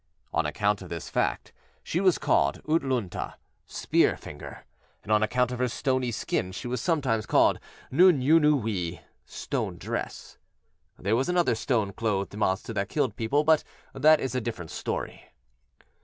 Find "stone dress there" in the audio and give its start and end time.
9.27-11.15